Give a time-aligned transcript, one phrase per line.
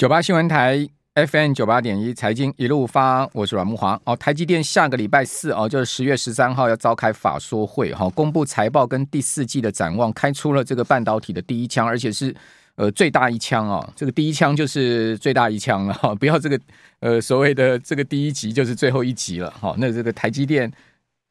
[0.00, 4.00] 九八新闻台 FM 九八点一财经一路发，我是阮慕华。
[4.04, 12.34] 哦，台积电下个礼拜四哦，就是十月十三号要召开法说会哈、哦，公布财报跟第四季的展望，开出了这个半导体的第一枪，而且是
[12.76, 13.92] 呃最大一枪哦。
[13.94, 16.58] 这个第一枪就是最大一枪了哈、哦， 不要这个
[17.00, 19.74] 呃所谓的这个第一集就是最后一集了哈、哦。
[19.76, 20.72] 那这个台积电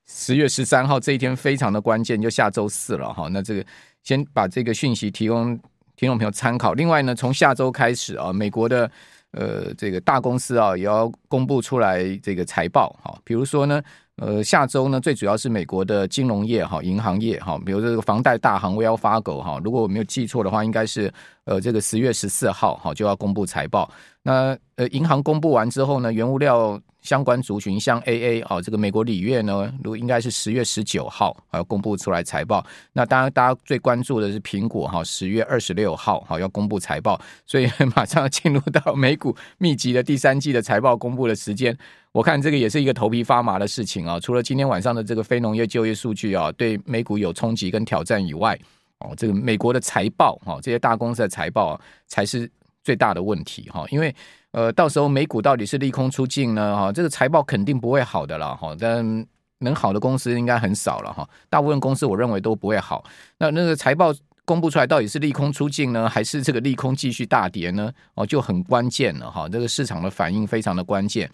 [0.08, 3.66] 十月十三号这一天非常的关键，就下周四了哈、那这个
[4.04, 5.60] 先把这个讯息提供。
[6.00, 6.72] 听众朋友参考。
[6.72, 8.90] 另外呢，从下周开始啊，美国的
[9.34, 13.14] 呃这个大公司啊也要公布出来这个财报哈。
[13.26, 13.82] 比如说呢，
[14.16, 23.92] 呃下周呢最主要是美国的金融业哈，银行业哈，比如这个房贷大行 Wells Fargo 哈，如果我没有记错的话，应该是呃这个十月十四号哈就要公布财报。
[24.24, 26.80] 那呃银行公布完之后呢，原物料。
[27.10, 32.64] 相关族群像 AA 啊，这个美国锂业呢，如应该是十月十九号要公布出来财报。
[32.94, 41.76] 那当然，大家最关注的是苹果哈，十月二十六号哈要公布财报，所以 马上要进入到美股密集的第三季的财报公布的时间。
[42.12, 44.20] 我看这个也是一个头皮发麻的事情啊。
[44.20, 48.56] 除了今天晚上的这个非农业就业数据啊，对美股有冲击跟挑战以外，
[49.00, 52.48] 哦，这个美国的财报哈，这些大公司的财报才是
[52.84, 54.14] 最大的问题哈，因为。
[54.52, 56.76] 呃，到时候美股到底是利空出尽呢？
[56.76, 58.76] 哈，这个财报肯定不会好的了哈。
[58.80, 59.26] 但
[59.60, 61.28] 能好的公司应该很少了哈。
[61.50, 63.04] 大部分公司我认为都不会好。
[63.38, 64.12] 那那个财报
[64.46, 67.92] 公布出来，到底是利空出尽呢，还是这个利空继续大跌呢？
[68.16, 69.48] 哦，就很关键了哈。
[69.48, 71.30] 这个市场的反应非常的关键。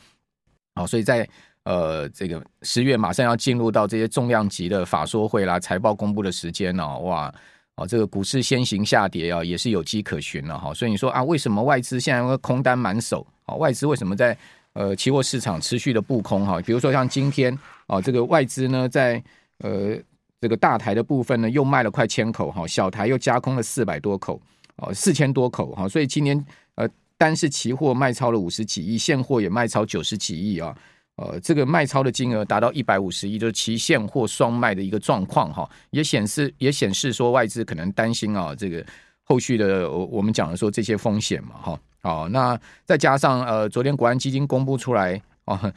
[0.76, 1.26] 好，所以在
[1.64, 7.34] 呃这个十月马上要进入到这些重量级的法说会啦、财报公布的时间呢，哇！
[7.76, 10.73] 哦，这个股市先行下跌啊，也是有迹可循了哈。
[10.73, 13.26] 所以你说啊，为什么外资现在空单满手？
[13.45, 14.38] 啊，外资为什么在
[14.73, 16.62] 呃期货市场持续的布空哈？
[16.62, 19.22] 比如说像今天啊，这个外资呢在
[19.59, 19.98] 呃
[20.40, 24.42] 这个大台的部分呢又卖了快千口哈，小台又加空了四百多口
[24.78, 25.88] 哦，四千多口哈。
[25.88, 26.88] 所以今年呃
[27.18, 30.73] 单是期货卖超了五十几亿，现货也卖超九十几亿啊。
[31.18, 38.86] 呃，这个卖超的金额达到一百五十亿，就是期现货双卖的一个状况哈，也显示也显示说外资可能担心啊，这个
[39.24, 45.72] 后续的我我们讲的说这些风险嘛哈，好，那再加上呃，昨天国安基金公布出来啊，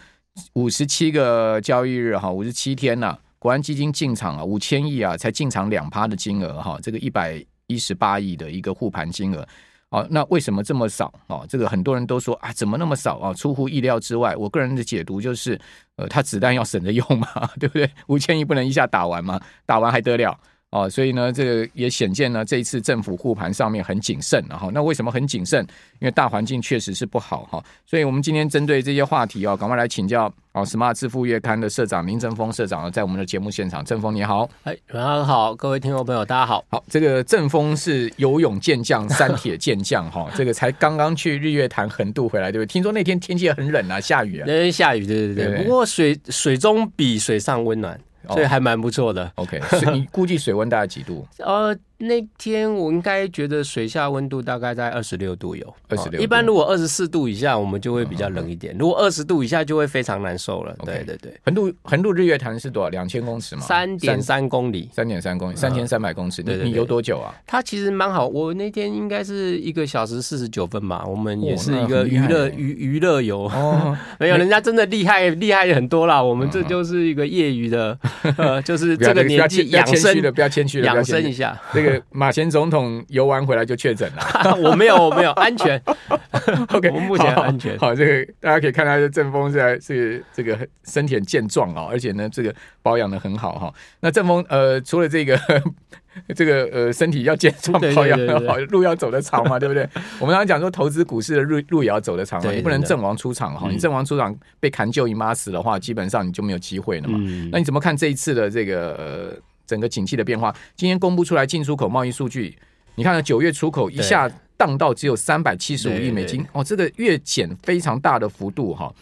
[0.55, 9.47] 五十七个交易日哈，五十七天呐、啊，国安基金进场啊五千亿啊，才进场两趴的金额哈，这个一百一十八亿的一个护盘金额。
[9.91, 11.13] 哦，那为什么这么少？
[11.29, 13.33] 哦，这个很多人都说啊，怎么那么少啊？
[13.33, 14.37] 出乎意料之外。
[14.37, 15.59] 我个人的解读就是，
[15.97, 17.27] 呃，他子弹要省着用嘛，
[17.59, 17.91] 对不对？
[18.09, 20.39] 五千亿不能一下打完嘛，打完还得了？
[20.71, 25.63] 哦，所以呢，这个也显见呢，这一次政府护盘上面很谨慎，然后那为什么很谨慎？
[25.99, 27.65] 因为大环境确实是不好哈。
[27.87, 33.83] 所以我们今天针对这些话题啊，赶快来请教哦，Smart 致富月刊的社长林正峰社长在我们的节目现场。
[33.83, 36.63] 正峰你好，哎，晚上好，各位听众朋友，大家好。
[36.69, 42.71] 好，这个正峰是游泳健将、三铁健将哈， 这个才刚刚去日月潭横渡回来，对不对？
[42.71, 44.45] 听说那天天气很冷啊，下雨啊。
[44.47, 45.47] 那天下雨，对对对。
[45.47, 47.99] 对不过水水中比水上温暖。
[48.35, 49.31] 所以还蛮不错的。
[49.37, 49.61] Oh, OK，
[49.93, 51.27] 你估计水温大概几度？
[51.39, 51.77] 呃。
[52.01, 56.21] 那天我应该觉得水下温度大概在二十六度有，二十六。
[56.21, 60.77] 一般如果二十四度以下，我们就会比较冷一点；如果二十度以下，就会非常难受了。
[60.85, 61.33] 对对对。
[61.45, 62.89] 横渡横渡日月潭是多少？
[62.91, 63.63] 两千公尺吗？
[63.63, 66.41] 三点三公里，三点三公里，三千三百公尺。
[66.45, 67.35] 你你游多久啊？
[67.45, 71.05] 它其实蛮好，我那天应该是一个小时四十九分吧。
[71.05, 76.23] 我们也是一个娱乐娱娱乐游哦， 没有人家真的厉害厉害很多啦。
[76.23, 77.99] 我们这就是一个业余的，
[78.37, 81.61] 呃，就是这个年纪养生的，不要谦虚了，养生一下。
[81.75, 82.59] 这个马前总。
[82.59, 85.81] 总统游玩回来就确诊了， 我没有，我没有，安全。
[86.75, 87.79] OK，我目前安全。
[87.79, 93.73] 好，好，这个大家可以看到，这正风现在是这个身体很健壮啊，而且呢，这个保养的很好哈。
[94.01, 95.39] 那正风呃，除了这个
[96.35, 99.89] 这个呃身体要健壮，保养很好，路要走得长嘛，对不对？
[100.19, 103.69] 我们刚刚讲说，投资股市的路路也要走得长嘛，你不能阵亡出场哈。
[103.71, 107.21] 你阵亡出场被砍救姨妈死的话，基本上你就没有机会了嘛。
[107.23, 109.33] 嗯、那你怎么看这一次的这个呃？
[109.69, 112.59] 整个景气的变化，今天公布出来进出口贸易数据，
[112.97, 118.93] 你看九月出口一下荡到只有三百七十五亿美金哦，这个月减非常大的幅度哈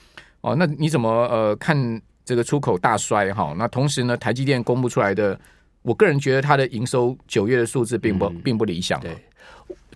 [0.41, 3.55] 哦，那你怎么呃看这个出口大衰哈？
[3.57, 5.39] 那同时呢，台积电公布出来的，
[5.83, 9.01] 我个人觉得它的营收九月的数字并不并不理想。
[9.01, 9.17] 对。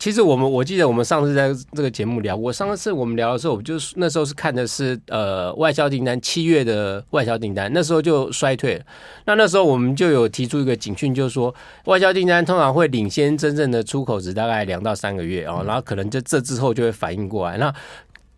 [0.00, 8.84] 其实我们我记得我们上次在这个节目聊，我上次我们聊的时候，我就是那时候是看的是呃外销订单七月的外销订单，那时候就衰退了。
[9.26, 11.54] 那那时候我们就有提出一个警讯，就是说
[11.84, 17.58] 外销订单通常会领先真正的出口值大概两到三个月哦，然后可能就这之后就会反应过来。
[17.58, 17.70] 那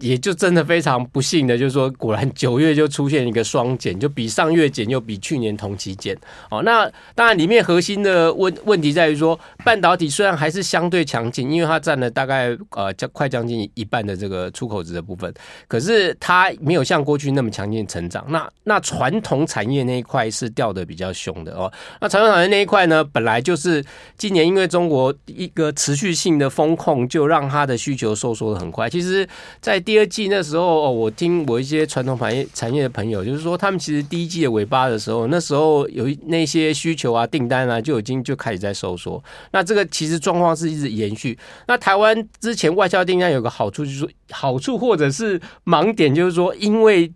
[0.02, 6.19] 也就真的非常不幸的，就是说，果然九月就出现一个双减，就比上月减，又比去年同期减。
[6.50, 15.32] 哦，那当然里面核心的问问题在于说，半导体虽然还是相对强劲，因为它占了大概呃将快将近一半的这个出口值的部分，
[15.69, 18.25] 可是它没有像过去那么强劲成长。
[18.28, 21.72] 那那传统产业那一块是掉的比较凶的哦。
[22.00, 23.84] 那传统产业那一块呢，本来就是
[24.19, 28.90] 今年因为中国一个持续性的风控，就让它的需求收缩的很快。
[28.90, 29.28] 其实，
[29.60, 39.23] 在第第二季那时候，我听我一些传统产业产业的朋友，就是说，他们其实第一季的尾巴的时候，那时候有那些需求啊、订单啊，就已经就开始在收缩。
[39.50, 41.39] 那这个其实状况是一直延续。
[41.69, 47.12] 那台湾之前外销订单有个好处，就是说好处或者是盲点，就是说，因为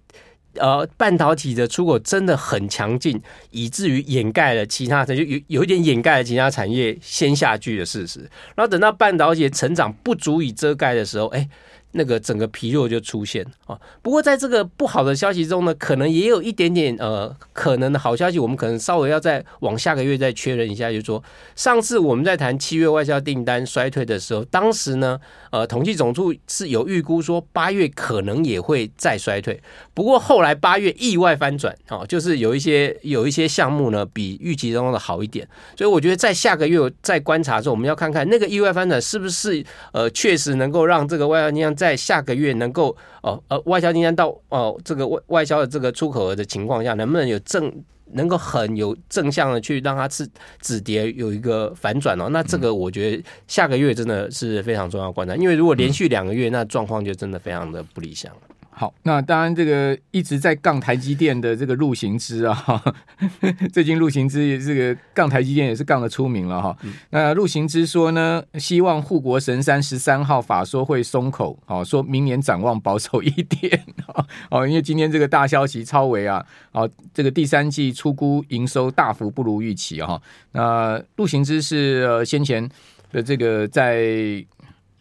[0.57, 3.19] 呃半导体的出口真的很强劲，
[3.53, 8.21] 以至于掩盖了其他，就有有一点掩盖了其他产业先下去的事实。
[8.55, 11.49] 然后等到半导体成长不足以遮盖的时候，哎。
[11.97, 21.23] 那个整个疲弱就出现啊，不过在这个不好的消息中呢，可能也有一点点呃可能的好消息，我们可能稍微要再往下个月再确认一下，就是说
[21.55, 25.19] 上次我们在谈七月外销订单衰退的时候，当时呢
[25.51, 29.61] 呃统计总处是有预估说八月可能也会再衰退，
[29.95, 47.73] 不过后来八月意外翻转啊，就是有一些有一些项目呢比预期中的好一点，所以我觉得在下个月再观察的时候，我们要看看那个意外翻转是不是呃确实能够让这个外销订单在下个月能够哦呃外销订单到哦这个外外销的这个出口额的情况下，能不能有正
[48.13, 50.29] 能够很有正向的去让它是
[50.61, 52.29] 止跌有一个反转哦？
[52.31, 58.33] 那这个我觉得下个月真的是非常重要观察，因为如果连续两个月，那状况就真的非常的不理想。
[58.79, 62.85] 好，那当然，这个一直在杠台积电的这个陆行之啊，
[63.73, 66.77] 最近陆行之这个杠台积电也是杠的出名了哈。
[66.83, 73.83] 嗯、那陆行之说呢，希望护国神山十三号法说会松口，哦，说明年展望保守一点，
[74.51, 80.21] 哦，因为今天这个大消息超微啊，哦，这个第三季出估营收大幅不如预期哈。
[80.53, 82.69] 那陆行之是呃先前
[83.11, 84.45] 的这个在。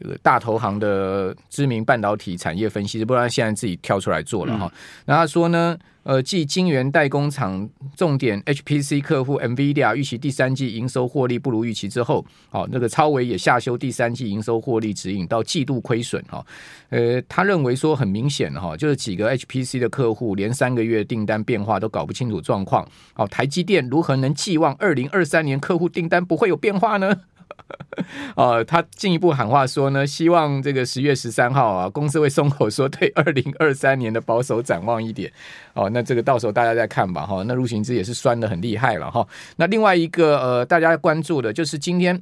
[0.06, 4.72] 这个大投行的知名半导体产业分析师，不然现在自己跳出来做了哈。
[5.06, 16.46] 那、嗯、他说呢，呃，继晶圆代工厂重点 HPC 客户 NVIDIA 预期第三季营收获利不如预期之后，哦，那个超维也下修第三季营收获利指引到季度亏损哈。
[16.90, 22.88] 呃，他认为说很明显哈，就是几个 HPC 的客户连三个月订单变化都搞不清楚状况。
[23.16, 27.22] 哦，台积电如何能寄望二零二三年客户订单不会有变化呢？
[28.36, 35.32] 呃，他进一步喊话说呢，希望这个十月十三号啊，公司会松口说对二零二三年的保守展望一点。
[35.74, 37.26] 哦，那这个到时候大家再看吧。
[37.26, 39.28] 哈，那陆行之也是酸得很厉害了哈。
[39.56, 42.22] 那另外一个呃，大家关注的就是今天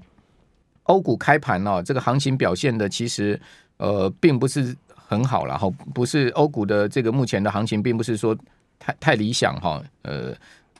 [0.83, 3.39] 欧股开盘哦，这个行情表现的其实
[3.77, 8.33] 呃并不是很好了哈，不是欧股的这个目前的行情并不是说
[8.79, 9.83] 太太理想哈。
[10.03, 10.33] 呃，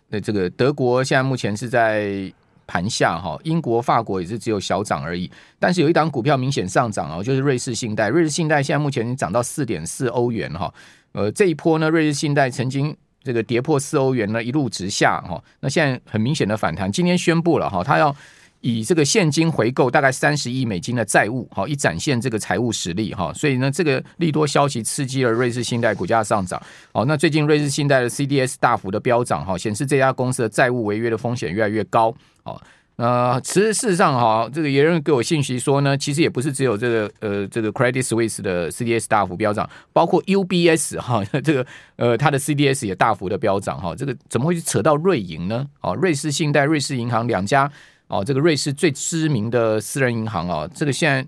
[0.08, 2.32] 那这个德国现在目前是在。
[2.66, 5.30] 盘下哈，英国、法国也是只有小涨而已，
[5.60, 8.10] 但是有一档股票明显上涨哦，就是瑞士信贷。
[8.10, 10.74] 瑞士信贷现在目前涨到四点四欧元哈，
[11.12, 18.16] 呃，这一波呢，瑞士信贷曾经这个跌破四欧元呢，一路直下哈，那现在很明显的反弹，今天宣布了哈，它要
[18.64, 26.62] 以这个现金回购大概三十亿美金的债务，好，以展现这个财务实力哈，所以呢，这个利多消息刺激了瑞士信贷股价上涨。
[26.94, 32.16] 好，那最近瑞士信贷的 CDS 大幅的飙涨哈，显示这家公司的债务违约的风险越来越高。
[32.42, 32.62] 好，
[32.96, 41.66] 那，其实事实上哈，这个也有人给我信息说呢，其实也不是只有这个呃这个 Credit Suisse 的 CDS 大幅飙涨，包括 UBS 哈，这个
[41.98, 45.68] 呃它的 CDS 也大幅的飙涨哈，这个怎么会去扯到瑞银呢？
[45.82, 47.70] 哦，瑞士信贷、瑞士银行两家
[48.14, 51.26] 哦，这个瑞士最知名的私人银行啊，这个现在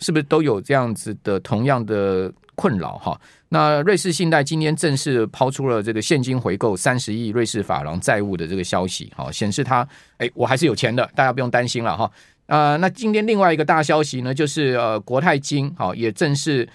[0.00, 3.18] 是不是都有这样子的同样的困扰哈？
[3.48, 9.88] 那瑞士信贷今天正式抛出了这个现金回购三十亿瑞士法郎债务的这个消息，好，显示他
[10.18, 12.10] 哎，我还是有钱的，大家不用担心了哈。
[12.46, 16.68] 呃，那今天另外一个大消息呢，就是呃，国泰金好也正式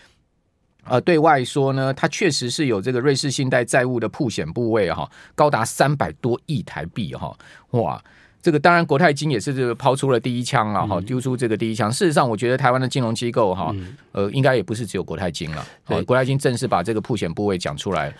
[0.85, 7.37] 呃对外说呢，它确实是有这个瑞士信贷债务的曝险部位哈，高达三百多亿台币哈，
[7.71, 8.03] 哇。
[8.41, 11.91] 这个当然，国泰金也是这个抛出了第一枪了哈，丢出这个第一枪。
[11.91, 13.73] 事实上，我觉得台湾的金融机构哈，
[14.11, 15.65] 呃，应该也不是只有国泰金了。
[15.83, 18.13] 好，国泰金正式把这个破险部位讲出来。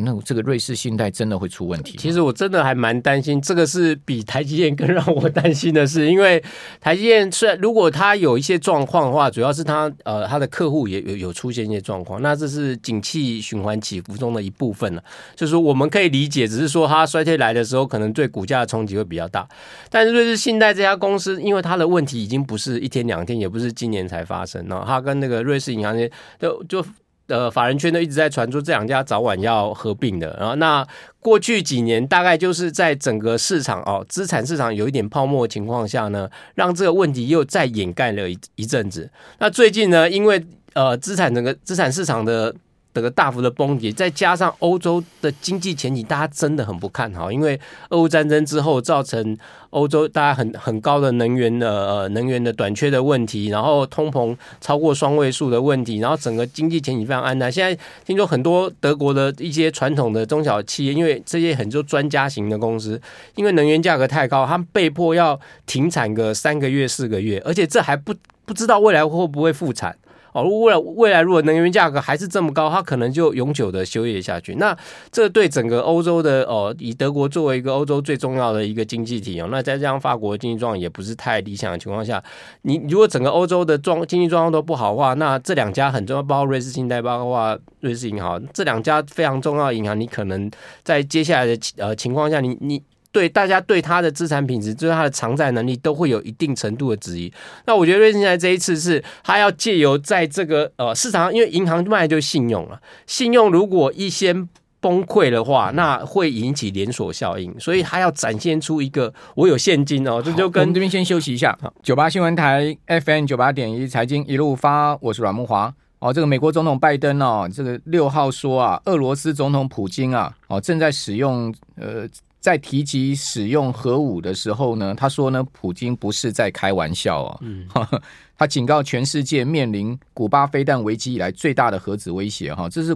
[0.00, 1.96] 那这个瑞士信贷真的会出问题？
[1.98, 6.42] 其实我真的还蛮担心，这个是比台积电更让我担心的是，因为
[6.80, 15.02] 台积电虽然如果它有一些状况的话，主要是它呃它的客户也有有出现一些状况，那这是景气循环起伏中的一部分了。
[15.34, 19.48] 就是说我们可以理解，只是说它衰退来的时候，可能对股价的冲击会比较大。
[19.90, 25.96] 但是瑞士信贷这家公司，因为它的问题已经不是一天两天，也不是今年才发生，然后它跟那个瑞士银行
[26.40, 26.84] 就就。
[27.28, 30.36] 呃法人圈都一直在传出这两家早晚要合并的。
[30.38, 30.86] 然后那
[31.20, 39.10] 过去几年大概就是在整个市场哦资产市场有一点泡沫情况下呢，让这个问题又再掩盖了一一阵子。
[39.38, 42.54] 那最近呢，因为呃资产整个资产市场的。
[42.94, 47.60] 这个大幅的崩跌，再加上欧洲的经济前景，大家真的很不看好，因为
[47.90, 49.36] 俄乌战争之后造成
[49.70, 57.50] 欧洲大家很很高的能源的呃能源的短缺的问题，然后通膨超过双位数的问题，然后整个经济前景非常黯淡。
[57.50, 63.00] 现在听说很多德国的一些传统的中小企业，因为这些很多专家型的公司，
[63.34, 69.96] 因为能源价格太高，他们被迫要停产个三个月四个月，而且这还不不知道未来会不会复产。
[70.34, 74.56] 哦，未来未来如果能源价格还是这么高，它可能就永久的休业下去。
[74.56, 74.76] 那
[75.12, 82.20] 这对整个欧洲的哦，以德国作为一个欧洲最重要的一个经济体哦，那再加上法国经济状况也不是太理想的情况下，
[82.62, 90.50] 你如果整个欧洲的状经济状况都不好的话，那这两家很重要，包括瑞士信贷，包括瑞士银行，这两家非常重要的银行，你可能
[90.82, 92.82] 在接下来的呃情况下，你你。
[93.14, 97.32] 对大家对他的资产品质，就是他的偿债能力，都会有一定程度的质疑。
[97.64, 104.48] 那我觉得瑞信在这一次是，他要借由在这个呃市场上，因为银行卖的就是信用了，信用如果一先
[104.80, 111.56] 崩溃的话，那会引起连锁效应，所以他要展现出一个我有现金哦，这就跟我们这边先休息一下。
[111.84, 115.72] 九八新闻台 FM 九八点一财经一路发，我是阮木华。
[116.00, 122.08] 哦，这个美国总统拜登哦，这个六号说啊，俄罗斯总统普京啊，哦正在使用呃。
[122.44, 127.66] 在提及使用核武的时候呢，他说呢，普京不是在开玩笑哦，嗯，
[128.36, 132.68] 他警告全世界面临古巴飞弹危机以来最大的核子威胁哈。
[132.68, 132.94] 这是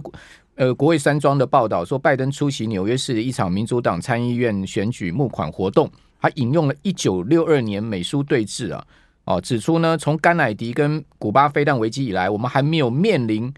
[0.53, 5.89] 呃国会山庄的报道说，拜登出席纽约市的一场民主党参议院选举募款活动，
[6.21, 8.85] 他引用了一九六二年美苏对峙啊，
[9.23, 13.51] 哦，指出呢，从甘乃迪跟古巴飞弹危机以来，我们还没有面临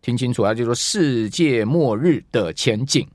[0.00, 3.06] 听清楚啊，就是说世界末日的前景。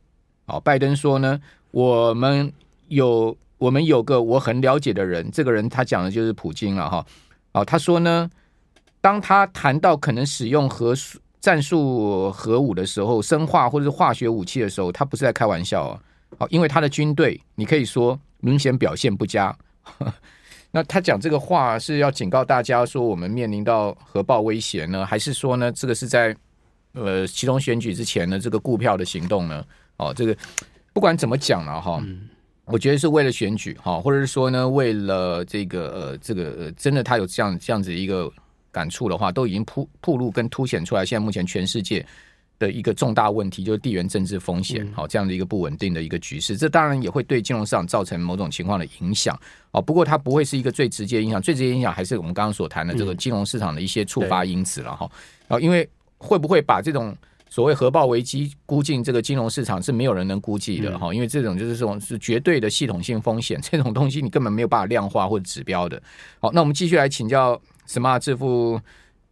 [0.45, 1.41] 哦，拜登说呢。
[1.71, 2.51] 我们
[2.87, 7.05] 有我们有个我很了解的人，这个人他讲的就是普京了哈。
[7.51, 8.29] 哦，他说呢，
[9.01, 10.93] 当他谈到可能使用核
[11.39, 16.01] 战术核武的时候，生化或者是化学武器的时候，他不是在开玩笑啊。
[16.37, 19.55] 哦，因为他的军队，你可以说明显表现不佳。
[20.71, 26.35] 那他讲这个话是要警告大家说，我们面临到核爆威胁呢，还是说呢，这个是在
[26.93, 29.65] 呃其中选举之前的这个顾票的行动呢？
[29.97, 30.35] 哦，这个。
[30.99, 32.03] 不管怎么讲了哈，
[32.65, 38.29] 我觉得是为了选举哈，或者是说呢，为了这个呃，这个呃真的他有这样这样子一个
[38.69, 41.05] 感触的话，都已经铺铺路跟凸显出来。
[41.05, 42.05] 现在目前全世界
[42.59, 49.39] 的一个重大问题，就是地缘政治风险，好这样的一个不稳定的一个局势，这当然也会对金融市场造成某种情况的影响。
[49.71, 55.09] 哦，不过它不会是一个最直接影响，最直接影响还是我们刚刚所谈的这个金融市场的一些触发因子了哈。
[55.47, 55.87] 啊，因为
[56.17, 57.15] 会不会把这种
[57.49, 66.01] 所谓核爆危机估计这个金融市场是没有人能估计的哈，嗯、因为这种就是这种是绝对的系统性风险， 这种东西你根本没有办法量化或者指标的。
[66.39, 68.79] 好，那我们继续来请教 Smart 致富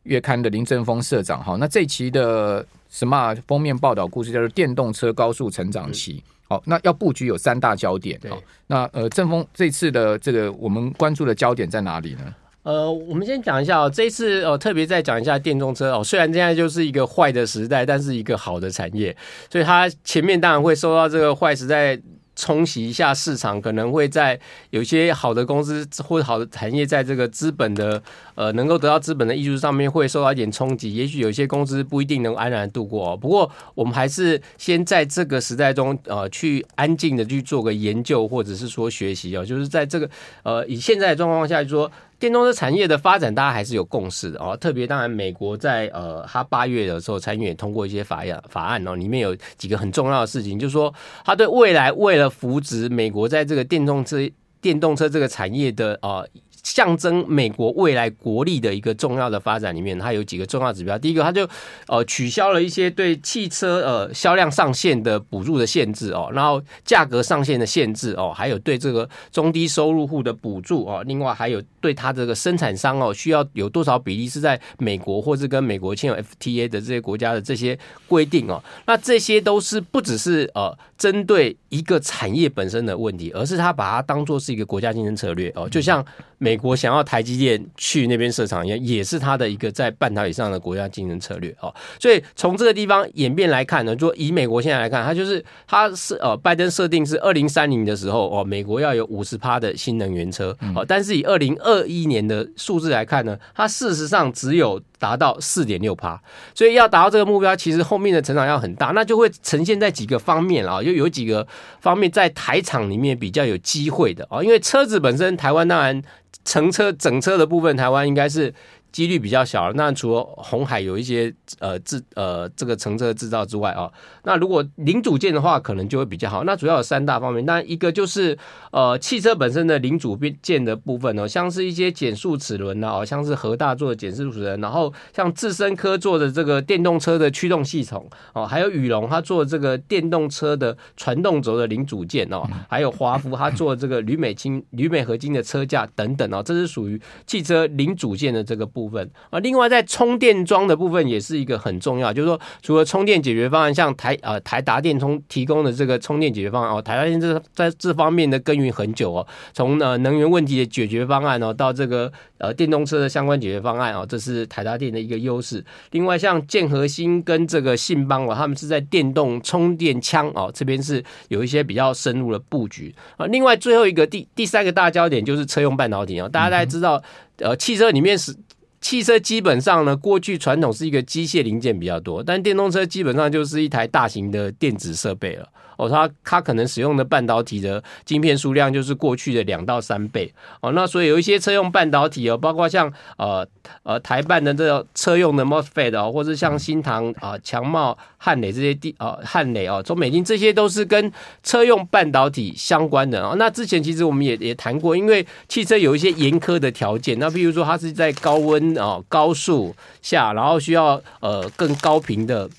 [0.04, 1.56] 月刊的林正峰社长哈。
[1.58, 6.24] 那这期的 Smart 封面报道故事叫做电动车高速成长期。
[6.50, 8.20] 好，那要布局有三大焦点。
[8.30, 12.34] 好，那呃正峰这次的这个我们关注的焦点在哪里呢？
[12.68, 16.04] 呃，我们先讲一下哦，这一次哦，特别再讲一下电动车哦。
[16.04, 19.16] 虽然现在就是一个坏的时代，但是一个好的产业，
[19.50, 21.98] 所以它前面当然会受到这个坏时代
[22.36, 24.38] 冲洗一下市场，可能会在
[24.72, 28.04] 有些好的公司或者好的产业，在这个资本的
[28.36, 30.94] 呃能够得到资本的艺术上面会受到一点冲击。
[30.94, 33.16] 也许有些公司不一定能安然度过哦。
[33.16, 39.46] 不过我们还是先在这个时代中呃去安静的去做个研究，或者是说学习哦。
[39.46, 40.10] 就是在这个
[40.44, 41.90] 呃以现在的状况下来说。
[42.20, 44.58] 电动车产业的发展，大家还是有共识的哦。
[44.58, 50.94] 特别当然，美国在呃，他八月的时候参议院通过一些法案法案哦，里面有几个很重要的事情，就是说，
[51.24, 54.18] 他对未来为了扶植美国在这个电动车
[54.60, 56.28] 电动车这个产业的呃。
[56.68, 61.00] 象征美国未来国力的一个重要的发展里面，它有几个重要指标。
[61.00, 61.48] 第一个，它就
[61.88, 86.06] 呃取消了一些对汽车呃销量上限的补助的限制哦，然后价格上限的限制哦，还有对这个中低收入户的补助哦，另外还有对它这个生产商哦需要有多少比例是在美国或是跟美国签有 FTA 的这些国家的这些规定哦，那这些都是不只是呃针对一个产业本身的问题，而是他把它当做是一个国家竞争策略哦，就像
[86.40, 86.58] 美。
[86.58, 91.72] 美国想要台积电去那边设厂一样，也是它的一个在半导体上的国家竞争策略哦。
[92.00, 106.22] 所以从这个地方演变来看呢，就以美国现在来看，它就是它是呃，拜登设定是二零三零的时候哦，美国要有五十趴的新能源车哦，但是以二零二一年的数字来看呢，它事实上只有达到四点六趴，
[106.54, 111.48] 所以要达到这个目标，其实后面的成长要很大，那就会呈现在几个方面啊，又有几个
[111.80, 116.02] 方面在台厂里面比较有机会的啊，因为车子本身台湾当然
[116.46, 118.54] 乘车整车的部分，台湾应该是。
[118.90, 119.74] 几率比较小了。
[119.76, 126.44] 那除了红海有一些呃制呃这个乘车制造之外啊、哦，那如果零组件的话，可能就会比较好。
[126.44, 127.46] 那主要有三大方面。
[127.46, 128.38] 那一个就是
[128.72, 165.64] 呃汽车本身的零组件的部分哦，像是一些减速齿轮啊，哦，像是和大做的减速齿轮，然后像智深科做的这个电动车的驱动系统哦，还有宇龙它做这个电动车的传动轴的零组件哦，还有华孚它做这个铝镁金 铝镁合金的车架等等哦，这是属于汽车零组件的这个部分啊，另外在充电桩的部分也是一个很重要，就是说除了充电解决方案，像台呃台达电充提供的这个充电解决方案哦，台达电这在这方面的耕耘很久哦，从呃能源问题的解决方案哦，到这个呃电动车的相关解决方案哦，这是台达电的一个优势。
[165.92, 173.26] 另外像建和兴跟这个信邦哦，他们是在电动充电枪哦这边是有一些比较深入的布局啊。
[173.28, 177.02] 另外最后一个第第三个大焦点就是车用半导体哦，大家大家知道
[177.40, 178.36] 呃汽车里面是。
[178.80, 185.48] 汽车基本上呢，过去传统是一个机械零件比较多，但电动车基本上就是一台大型的电子设备了。
[185.78, 190.32] 哦，它它可能使用的半导体的晶片数量就是过去的两到三倍。
[190.62, 193.48] 哦，那所以有一些车用半导体哦，包括像呃
[193.84, 201.12] 呃台办的这个车用的 MOSFET 哦，或者像新唐啊、强茂、汉磊这些地啊汉磊哦、中美晶这些都是跟
[201.44, 203.24] 车用半导体相关的。
[203.24, 212.50] 哦，那之前其实我们也也谈过，因为汽车有一些严苛的条件，那比如说它是在高温啊、高速下，然后需要呃更高频的。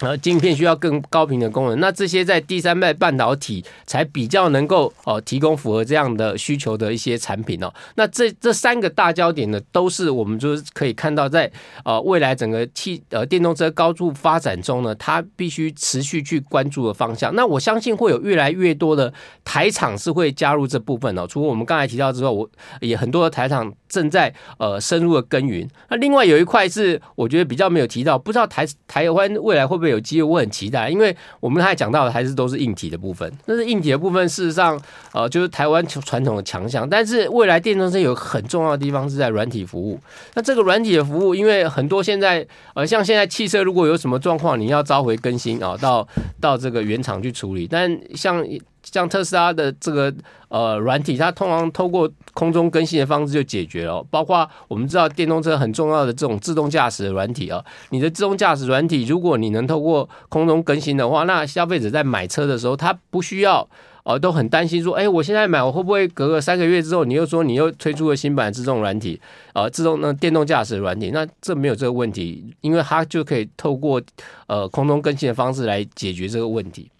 [0.00, 7.70] 然后，晶片需要更高频的功能，那这些在第三代半导体才比较能够哦提供符合这样的需求的一些产品哦。
[7.96, 11.52] 那这这三个大焦点呢，都是我们就是可以看到在
[11.84, 17.34] 呃未来整个汽呃电动车高速发展中呢，它必须持续去关注的方向。
[17.34, 19.12] 那我相信会有越来越多的
[19.44, 21.26] 台厂是会加入这部分哦。
[21.26, 25.68] 除了我们刚才提到之后，我也很多的台厂正在呃深入的耕耘。
[25.90, 29.89] 那另外有一块是我觉得比较没有提到，不知道台台湾未来会不会。
[29.90, 33.30] 有机会，我很期待，因为我们刚才讲到的还是都是硬体的部分。
[33.44, 34.80] 但是硬体的部分，事实上，
[35.12, 36.88] 呃，就是台湾传统的强项。
[36.88, 39.98] 但是未来电动车有很重要的地方是在软体服务。
[40.34, 46.06] 那这个软体的服务，因为很多现在，呃，像现在汽车如果有什么状况，你要召回更新啊，到
[46.40, 47.66] 到这个原厂去处理。
[47.66, 48.46] 但像
[48.82, 50.12] 像特斯拉的这个
[50.48, 54.02] 呃软体，它通常透过空中更新的方式就解决了。
[54.10, 63.68] 包括我们知道电动车很重要的这种自动驾驶的软体啊，你的自动驾驶软体，如果你能透过空中更新的话，那消费者在买车的时候，他不需要
[64.04, 69.20] 呃都很担心说，哎，我现在买，我会不会隔个三个月之后，你又说你又推出了新版自动软体，
[69.52, 74.00] 呃，自动那电动驾驶软体，那这没有这个问题，因为它就可以透过
[74.46, 76.90] 呃空中更新的方式来解决这个问题。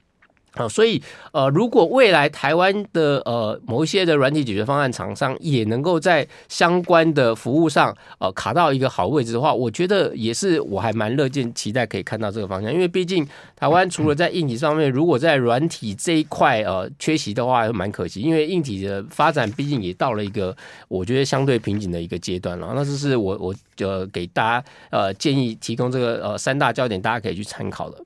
[0.55, 1.01] 啊，所以
[1.33, 20.57] 呃，如果未来台湾的呃某一些的软体解决方案厂商也能够在相关的服务上呃卡到一个好位置的话，我觉得也是我还蛮乐见期待可以看到这个方向，因为毕竟台湾除了在硬体上面，如果在软体这一块呃缺席的话，蛮可惜，因为硬体的发展毕竟也到了一个
[20.89, 22.73] 我觉得相对瓶颈的一个阶段了。
[22.75, 27.97] 那这是我我呃给大家呃建议提供这个呃三大焦点，大家可以去参考的。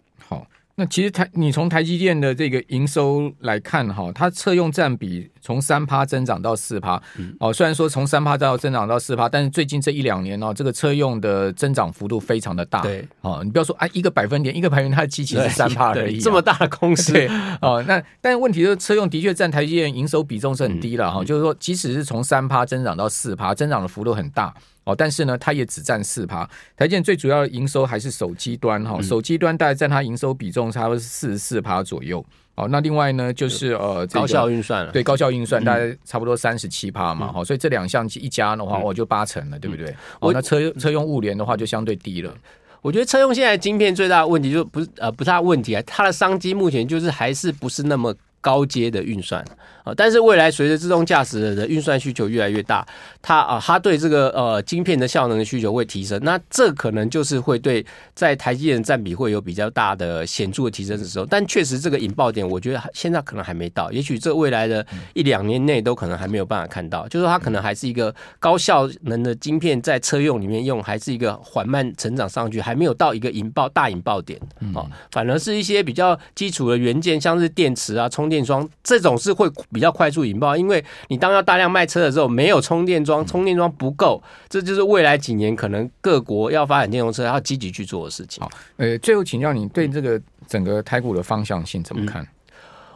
[0.76, 0.84] 好。
[0.84, 7.00] 那其实台，你从台积电的这个营收来看，哈，它车用占比从三趴增长到四趴，
[7.38, 17.14] 哦，虽然说从三趴到增长到四趴，但是最近这一两年哦，这个车用的增长幅度非常的大，对，哦，你不要说啊，一个百分点，一个百分点，它的机器是三趴而已，这么大的公司，
[17.62, 24.52] 哦，那但是问题是，车用的确占台积电营收比重是很低了，哈，就是说，即使是从三趴增长到四趴，增长的幅度很大。
[24.84, 26.48] 哦，但是呢，它也只占四趴。
[26.76, 32.24] 台积电最主要的营收还是手机端哈，手机端大概占它营收比重差不多是四十四趴左右。
[32.54, 37.32] 哦，那另外呢，就是呃，高效运算了，对，高效运算大概差不多三十七趴嘛。
[37.32, 39.92] 好，所以这两项一加的话，我就八成了，对不对？
[40.20, 42.32] 哦，那车车用物联的话就相对低了。
[42.80, 48.14] 我觉得车用现在晶片最大的问题就不是呃不是它问题啊，它的商机目前就是还是不是那么。
[48.44, 49.42] 高阶的运算
[49.84, 49.94] 啊。
[49.96, 52.86] 但是未来随着自动驾驶的运算需求越来越大，
[53.22, 61.24] 它啊，它对这个呃晶片的效能的需求会提升，那这可能就是会对在台积电占比会有比较大的显著的提升的时候。
[61.24, 74.40] 但确实这个引爆点，我觉得现在可能还没到，也许这未来的一两年内都可能还没有办法看到，就是说它可能还是一个高效能的晶片在车用里面用，还是一个缓慢成长上去，还没有到一个引爆大引爆点
[74.74, 88.42] 啊，反而是一些比较基础的元件，像是电池啊、充电桩这种是会比较快速引爆，因为你当要大量卖车的时候，没有充电桩，充电桩不够，这就是未来几年可能各国要发展电动车要积极去做的事情。
[88.42, 90.18] 好，呃，最后请教你对这个
[90.48, 92.22] 整个台股的方向性怎么看？
[92.22, 92.28] 嗯、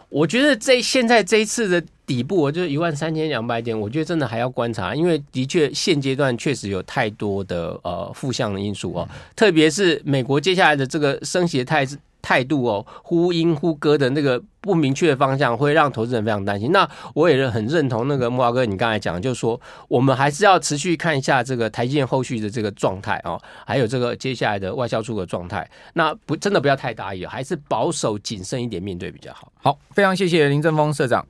[0.09, 11.99] 我觉得这现在这一次的底部，我就一万三千两百点，我觉得真的还要观察，因为的确现阶段确实有太多的呃负向的因素哦，特别是美国接下来的这个升息态势。
[12.29, 16.71] 态度哦，忽阴忽歌的那个不明确的方向，会让投资人非常担心。
[16.73, 25.67] 那我也很认同那个木华哥，你刚才讲，就是说我们还是要持续看一下这个台积电后续的这个状态哦，还有这个接下来的外销出口状态。
[25.95, 29.51] 那不真的不要太大意，还是保守谨慎一点面对比较好。
[29.63, 31.27] 好，非常谢谢林正峰社长。